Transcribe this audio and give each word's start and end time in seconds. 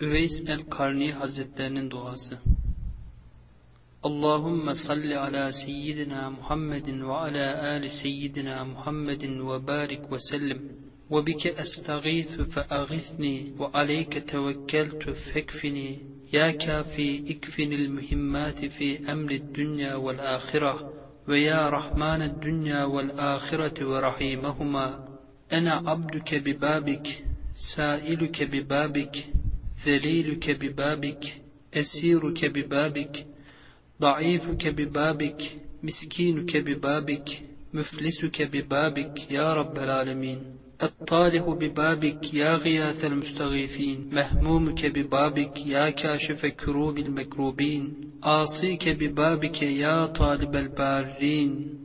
Üveys 0.00 0.48
el-Karni 0.48 1.12
Hazretlerinin 1.12 1.90
duası. 1.90 2.38
Allahümme 4.02 4.74
salli 4.74 5.18
ala 5.18 5.52
seyyidina 5.52 6.30
Muhammedin 6.30 7.08
ve 7.08 7.12
ala 7.12 7.62
ali 7.62 7.90
seyyidina 7.90 8.64
Muhammedin 8.64 9.48
ve 9.48 9.66
barik 9.66 10.12
ve 10.12 10.20
sellim. 10.20 10.88
وبك 11.10 11.46
أستغيث 11.46 12.32
فأغثني 12.40 13.36
وعليك 13.60 14.30
توكلت 14.30 15.10
فاكفني 15.10 15.98
يا 16.32 16.50
كافي 16.50 17.08
اكفني 17.32 17.74
المهمات 17.74 18.64
في 18.64 19.12
أمر 19.12 19.30
الدنيا 19.30 19.94
والآخرة 19.94 20.74
ويا 21.28 21.68
رحمن 21.68 22.20
الدنيا 22.30 22.84
والآخرة 22.84 23.78
ورحيمهما 23.90 24.86
أنا 25.52 25.74
عبدك 25.88 26.34
ببابك 26.34 27.24
سائلك 27.54 28.42
ببابك 28.42 29.14
ذليلك 29.86 30.50
ببابك 30.50 31.24
أسيرك 31.74 32.44
ببابك 32.44 33.26
ضعيفك 34.00 34.66
ببابك 34.68 35.42
مسكينك 35.82 36.56
ببابك 36.56 37.28
مفلسك 37.72 38.42
ببابك 38.42 39.30
يا 39.30 39.54
رب 39.54 39.78
العالمين. 39.78 40.42
الطالح 40.82 41.42
ببابك 41.48 42.34
يا 42.34 42.56
غياث 42.56 43.04
المستغيثين. 43.04 44.08
مهمومك 44.12 44.86
ببابك 44.86 45.66
يا 45.66 45.90
كاشف 45.90 46.46
كروب 46.46 46.98
المكروبين. 46.98 48.10
آصيك 48.22 48.88
ببابك 48.88 49.62
يا 49.62 50.06
طالب 50.06 50.56
البارين. 50.56 51.78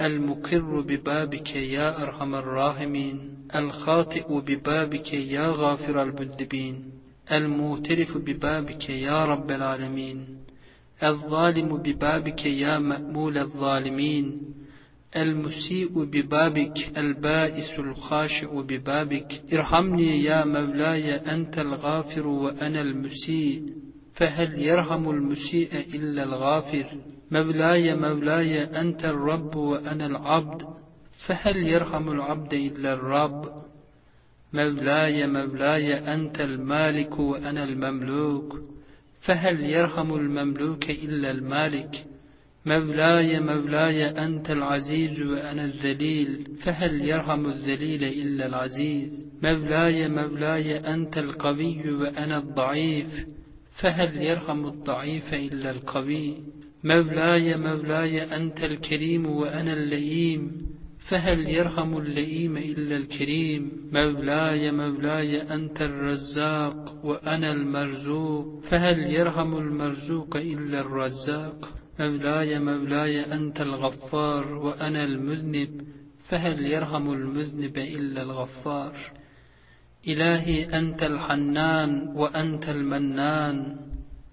المقر 0.00 0.80
ببابك 0.80 1.54
يا 1.56 2.02
أرحم 2.02 2.34
الراحمين. 2.34 3.48
الخاطئ 3.54 4.40
ببابك 4.40 5.12
يا 5.12 5.46
غافر 5.46 6.02
المذنبين. 6.02 6.97
المعترف 7.32 8.18
ببابك 8.18 8.90
يا 8.90 9.24
رب 9.24 9.50
العالمين 9.50 10.38
الظالم 11.02 11.76
ببابك 11.76 12.46
يا 12.46 12.78
مأمول 12.78 13.38
الظالمين 13.38 14.54
المسيء 15.16 16.04
ببابك 16.04 16.98
البائس 16.98 17.78
الخاشع 17.78 18.60
ببابك. 18.60 19.42
ارحمني 19.52 20.24
يا 20.24 20.44
مولاي 20.44 21.14
أنت 21.14 21.58
الغافر 21.58 22.26
وأنا 22.26 22.80
المسيء 22.80 23.62
فهل 24.14 24.58
يرحم 24.58 25.10
المسيء 25.10 25.68
إلا 25.94 26.22
الغافر؟ 26.22 26.86
مولاي 27.30 27.94
مولاي 27.94 28.62
أنت 28.62 29.04
الرب 29.04 29.56
وأنا 29.56 30.06
العبد 30.06 30.62
فهل 31.12 31.56
يرحم 31.56 32.10
العبد 32.10 32.54
إلا 32.54 32.92
الرب؟ 32.92 33.67
مولاي 34.52 35.26
مولاي 35.26 35.94
أنت 36.14 36.40
المالك 36.40 37.18
وأنا 37.18 37.64
المملوك. 37.64 38.60
فهل 39.20 39.60
يرحم 39.60 40.14
المملوك 40.14 40.90
إلا 40.90 41.30
المالك؟ 41.30 42.04
مولاي 42.66 43.40
مولاي 43.40 44.04
أنت 44.04 44.50
العزيز 44.50 45.22
وأنا 45.22 45.64
الذليل. 45.64 46.56
فهل 46.58 47.08
يرحم 47.08 47.46
الذليل 47.46 48.04
إلا 48.04 48.46
العزيز؟ 48.46 49.28
مولاي 49.42 50.08
مولاي 50.08 50.78
أنت 50.78 51.18
القوي 51.18 51.92
وأنا 51.92 52.38
الضعيف. 52.38 53.26
فهل 53.72 54.22
يرحم 54.22 54.66
الضعيف 54.66 55.34
إلا 55.34 55.70
القوي؟ 55.70 56.34
مولاي 56.84 57.56
مولاي 57.56 58.36
أنت 58.36 58.64
الكريم 58.64 59.26
وأنا 59.26 59.72
اللئيم. 59.72 60.67
فهل 60.98 61.48
يرحم 61.48 61.96
اللئيم 61.96 62.56
إلا 62.56 62.96
الكريم؟ 62.96 63.90
مولاي 63.92 64.72
مولاي 64.72 65.42
أنت 65.42 65.82
الرزاق 65.82 67.00
وأنا 67.04 67.52
المرزوق. 67.52 68.62
فهل 68.62 69.06
يرحم 69.06 69.54
المرزوق 69.54 70.36
إلا 70.36 70.80
الرزاق؟ 70.80 71.68
مولاي 72.00 72.58
مولاي 72.58 73.32
أنت 73.34 73.60
الغفار 73.60 74.54
وأنا 74.54 75.04
المذنب. 75.04 75.82
فهل 76.18 76.66
يرحم 76.66 77.12
المذنب 77.12 77.78
إلا 77.78 78.22
الغفار؟ 78.22 78.96
إلهي 80.08 80.64
أنت 80.64 81.02
الحنان 81.02 82.08
وأنت 82.16 82.68
المنان. 82.68 83.76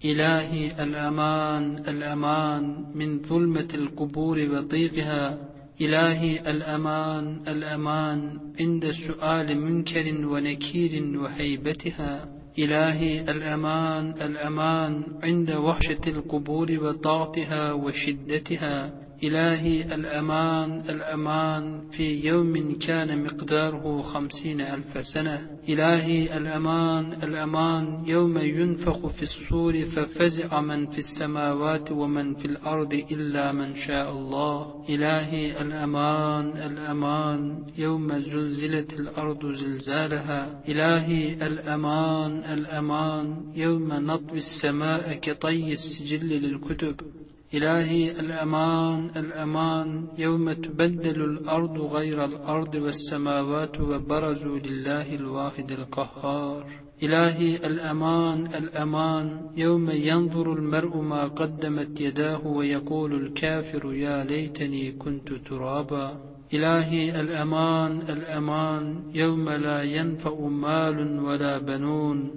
إلهي 0.06 0.84
الأمان 0.84 1.78
الأمان. 1.88 2.86
من 2.96 3.22
ظلمة 3.22 3.68
القبور 3.74 4.48
وضيقها. 4.52 5.55
إلهي 5.82 6.40
الأمان 6.40 7.40
الأمان 7.48 8.40
عند 8.60 8.92
سؤال 8.92 9.58
منكر 9.58 10.28
ونكير 10.28 11.18
وهيبتها. 11.18 12.28
إلهي 12.60 13.22
الأمان 13.22 14.14
الأمان 14.22 15.04
عند 15.24 15.52
وحشة 15.52 16.02
القبور 16.08 16.72
وضغطها 16.72 17.74
وشدتها. 17.74 19.05
إلهي 19.24 19.96
الأمان 19.96 20.80
الأمان 20.90 21.90
في 21.92 22.28
يوم 22.28 22.78
كان 22.80 23.24
مقداره 23.24 24.02
خمسين 24.02 24.62
ألف 24.62 25.06
سنة. 25.08 25.50
إلهي 25.70 26.38
الأمان 26.38 27.14
الأمان 27.24 28.04
يوم 28.08 28.38
ينفخ 28.38 29.08
في 29.08 29.24
الصور 29.24 29.74
ففزع 29.86 30.62
من 30.62 30.88
في 30.88 30.98
السماوات 30.98 31.92
ومن 31.92 32.36
في 32.36 32.46
الأرض 32.46 32.94
إلا 32.94 33.52
من 33.52 33.76
شاء 33.76 34.12
الله. 34.12 34.86
إلهي 34.90 35.62
الأمان 35.62 36.48
الأمان 36.58 37.66
يوم 37.78 38.20
زلزلت 38.20 38.94
الأرض 38.94 39.54
زلزالها. 39.54 40.64
إلهي 40.70 41.48
الأمان 41.48 42.44
الأمان 42.44 43.52
يوم 43.56 43.94
نطوي 43.94 44.38
السماء 44.38 45.14
كطي 45.14 45.72
السجل 45.72 46.28
للكتب. 46.28 47.25
إلهي 47.56 48.12
الأمان 48.12 49.10
الأمان 49.16 50.08
يوم 50.18 50.54
تبدل 50.54 51.24
الأرض 51.24 51.82
غير 51.82 52.26
الأرض 52.26 52.76
والسماوات 52.76 53.82
وبرزوا 53.82 54.60
لله 54.60 55.16
الواحد 55.16 55.72
القهار. 55.72 56.66
إلهي 57.04 57.56
الأمان 57.56 58.46
الأمان 58.46 59.50
يوم 59.58 59.90
ينظر 59.90 60.54
المرء 60.54 60.98
ما 61.02 61.28
قدمت 61.28 62.02
يداه 62.02 62.48
ويقول 62.48 63.14
الكافر 63.14 63.94
يا 63.94 64.24
ليتني 64.24 64.92
كنت 64.92 65.34
ترابا. 65.34 66.20
إلهي 66.54 67.22
الأمان 67.22 68.02
الأمان 68.10 69.12
يوم 69.14 69.50
لا 69.50 69.84
ينفع 69.84 70.40
مال 70.40 71.20
ولا 71.20 71.58
بنون. 71.58 72.32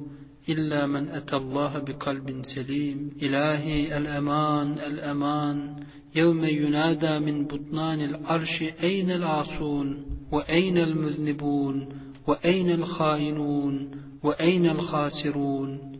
إلا 0.48 0.86
من 0.86 1.08
أتى 1.08 1.36
الله 1.36 1.78
بقلب 1.78 2.44
سليم. 2.44 3.10
إلهي 3.22 3.96
الأمان 3.96 4.72
الأمان. 4.72 5.76
يوم 6.14 6.44
ينادى 6.44 7.18
من 7.18 7.44
بطنان 7.44 8.00
العرش 8.00 8.62
أين 8.62 9.10
العاصون؟ 9.10 10.04
وأين 10.32 10.78
المذنبون؟ 10.78 11.88
وأين 12.26 12.70
الخائنون؟ 12.70 13.90
وأين 14.22 14.66
الخاسرون؟ 14.66 15.92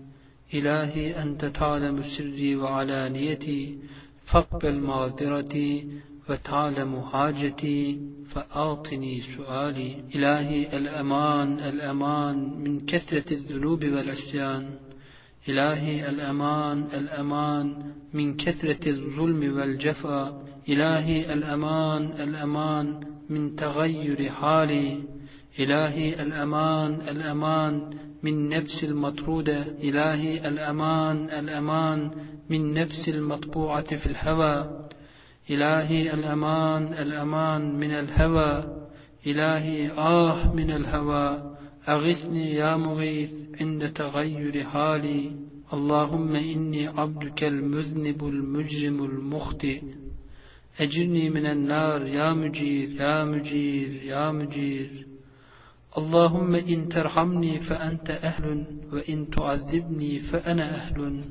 إلهي 0.54 1.22
أنت 1.22 1.44
تعلم 1.44 2.02
سري 2.02 2.56
وعلانيتي. 2.56 3.78
فاقبل 4.24 4.80
معذرتي. 4.80 5.86
وتعلم 6.28 7.02
حاجتي 7.12 8.00
فأعطني 8.30 9.20
سؤالي. 9.20 9.96
إلهي 10.14 10.76
الأمان 10.76 11.58
الأمان 11.58 12.36
من 12.64 12.80
كثرة 12.80 13.32
الذنوب 13.32 13.84
والعصيان. 13.84 14.70
إلهي 15.48 16.08
الأمان 16.08 16.88
الأمان 16.94 17.92
من 18.14 18.36
كثرة 18.36 18.88
الظلم 18.88 19.56
والجفا. 19.56 20.42
إلهي 20.68 21.32
الأمان 21.32 22.04
الأمان 22.20 23.00
من 23.30 23.56
تغير 23.56 24.30
حالي. 24.30 25.02
إلهي 25.58 26.22
الأمان 26.22 26.94
الأمان 26.94 27.90
من 28.22 28.48
نفس 28.48 28.84
المطرودة. 28.84 29.62
إلهي 29.82 30.48
الأمان 30.48 31.30
الأمان 31.30 32.10
من 32.50 32.74
نفس 32.74 33.08
المطبوعة 33.08 33.96
في 33.96 34.06
الهوى. 34.06 34.88
إلهي 35.50 36.14
الأمان 36.14 36.92
الأمان 36.92 37.74
من 37.74 37.90
الهوى. 37.90 38.64
إلهي 39.26 39.90
آه 39.90 40.52
من 40.54 40.70
الهوى. 40.70 41.56
أغثني 41.88 42.54
يا 42.54 42.76
مغيث 42.76 43.32
عند 43.60 43.92
تغير 43.92 44.64
حالي. 44.64 45.32
اللهم 45.72 46.36
إني 46.36 46.86
عبدك 46.86 47.44
المذنب 47.44 48.28
المجرم 48.28 49.04
المخطئ. 49.04 49.82
أجرني 50.80 51.30
من 51.30 51.46
النار. 51.46 52.06
يا 52.06 52.32
مجير 52.32 53.00
يا 53.00 53.24
مجير 53.24 54.02
يا 54.04 54.30
مجير. 54.30 55.06
اللهم 55.98 56.54
إن 56.54 56.88
ترحمني 56.88 57.60
فأنت 57.60 58.10
أهل 58.10 58.64
وإن 58.92 59.30
تعذبني 59.30 60.18
فأنا 60.18 60.74
أهل. 60.74 61.24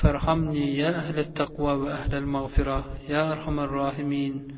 فارحمني 0.00 0.76
يا 0.76 0.88
أهل 0.88 1.18
التقوى 1.18 1.72
وأهل 1.72 2.14
المغفرة 2.14 2.84
يا 3.08 3.32
أرحم 3.32 3.60
الراحمين 3.60 4.48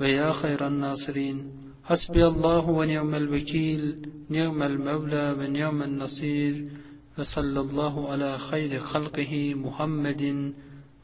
ويا 0.00 0.32
خير 0.32 0.66
الناصرين. 0.66 1.52
حسبي 1.84 2.26
الله 2.26 2.68
ونعم 2.70 3.14
الوكيل 3.14 4.08
نعم 4.28 4.62
المولى 4.62 5.36
ونعم 5.38 5.82
النصير 5.82 6.68
وصلى 7.18 7.60
الله 7.60 8.10
على 8.10 8.38
خير 8.38 8.80
خلقه 8.80 9.54
محمد 9.54 10.52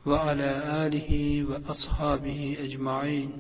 وعلى 0.06 0.50
آله 0.87 1.44
وأصحابه 1.44 2.56
أجمعين. 2.61 3.32